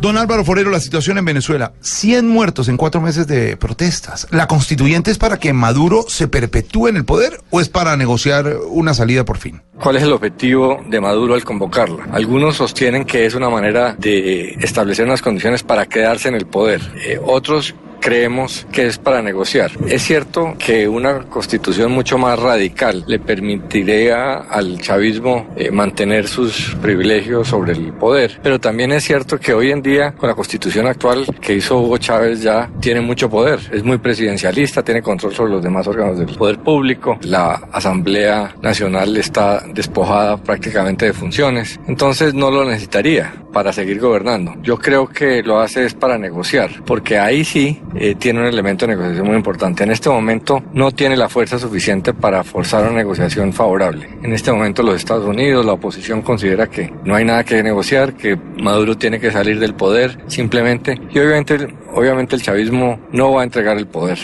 [0.00, 1.72] Don Álvaro Forero, la situación en Venezuela.
[1.80, 4.28] 100 muertos en cuatro meses de protestas.
[4.30, 8.58] ¿La constituyente es para que Maduro se perpetúe en el poder o es para negociar
[8.68, 9.60] una salida por fin?
[9.80, 12.06] ¿Cuál es el objetivo de Maduro al convocarla?
[12.12, 16.80] Algunos sostienen que es una manera de establecer unas condiciones para quedarse en el poder.
[17.04, 19.70] Eh, otros creemos que es para negociar.
[19.86, 26.76] Es cierto que una constitución mucho más radical le permitiría al chavismo eh, mantener sus
[26.80, 30.86] privilegios sobre el poder, pero también es cierto que hoy en día con la constitución
[30.86, 35.52] actual que hizo Hugo Chávez ya tiene mucho poder, es muy presidencialista, tiene control sobre
[35.52, 42.34] los demás órganos del poder público, la Asamblea Nacional está despojada prácticamente de funciones, entonces
[42.34, 44.54] no lo necesitaría para seguir gobernando.
[44.62, 48.86] Yo creo que lo hace es para negociar, porque ahí sí eh, tiene un elemento
[48.86, 49.84] de negociación muy importante.
[49.84, 54.08] En este momento no tiene la fuerza suficiente para forzar una negociación favorable.
[54.22, 58.14] En este momento los Estados Unidos, la oposición considera que no hay nada que negociar,
[58.14, 60.98] que Maduro tiene que salir del poder simplemente.
[61.10, 64.18] Y obviamente, obviamente el chavismo no va a entregar el poder.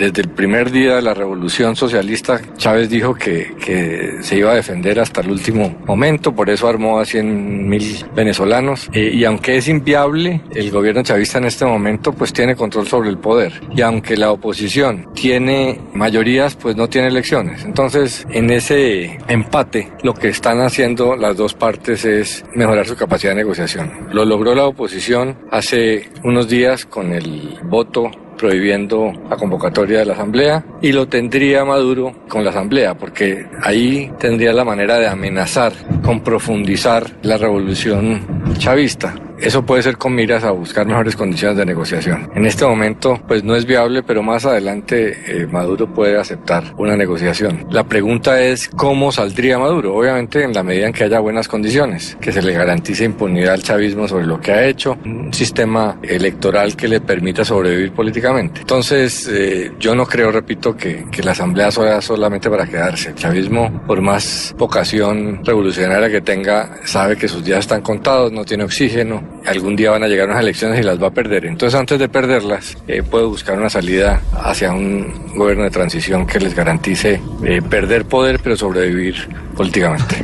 [0.00, 4.54] Desde el primer día de la revolución socialista, Chávez dijo que, que se iba a
[4.54, 8.88] defender hasta el último momento, por eso armó a 100 mil venezolanos.
[8.94, 13.10] Eh, y aunque es inviable, el gobierno chavista en este momento pues tiene control sobre
[13.10, 13.52] el poder.
[13.76, 17.62] Y aunque la oposición tiene mayorías, pues no tiene elecciones.
[17.66, 23.32] Entonces, en ese empate, lo que están haciendo las dos partes es mejorar su capacidad
[23.32, 24.08] de negociación.
[24.12, 28.10] Lo logró la oposición hace unos días con el voto
[28.40, 34.10] prohibiendo la convocatoria de la Asamblea y lo tendría Maduro con la Asamblea, porque ahí
[34.18, 38.22] tendría la manera de amenazar con profundizar la revolución
[38.56, 39.14] chavista.
[39.40, 42.30] Eso puede ser con miras a buscar mejores condiciones de negociación.
[42.34, 46.94] En este momento, pues no es viable, pero más adelante eh, Maduro puede aceptar una
[46.94, 47.66] negociación.
[47.70, 49.94] La pregunta es cómo saldría Maduro.
[49.94, 53.62] Obviamente, en la medida en que haya buenas condiciones, que se le garantice impunidad al
[53.62, 58.60] chavismo sobre lo que ha hecho, un sistema electoral que le permita sobrevivir políticamente.
[58.60, 63.10] Entonces, eh, yo no creo, repito, que, que la asamblea sea solamente para quedarse.
[63.10, 68.44] El chavismo, por más vocación revolucionaria que tenga, sabe que sus días están contados, no
[68.44, 71.46] tiene oxígeno algún día van a llegar unas elecciones y las va a perder.
[71.46, 76.38] Entonces, antes de perderlas, eh, puede buscar una salida hacia un gobierno de transición que
[76.40, 80.16] les garantice eh, perder poder, pero sobrevivir políticamente.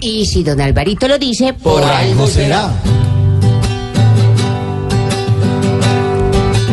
[0.00, 2.70] Y si don Alvarito lo dice, Por algo será.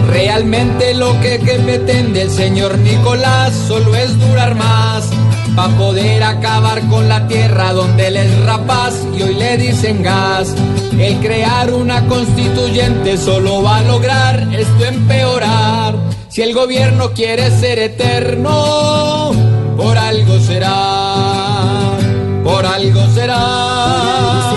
[0.10, 5.10] Realmente lo que, que pretende el señor Nicolás solo es durar más.
[5.56, 10.56] Pa' poder acabar con la tierra donde él es rapaz y hoy le dicen gas.
[10.98, 15.96] El crear una constituyente solo va a lograr esto empeorar.
[16.30, 19.32] Si el gobierno quiere ser eterno,
[19.76, 21.98] por algo será.
[22.44, 24.54] Por algo será.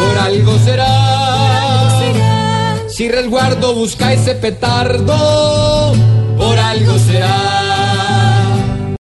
[0.00, 1.14] Por algo será.
[2.88, 5.94] Si resguardo busca ese petardo,
[6.36, 7.63] por algo será.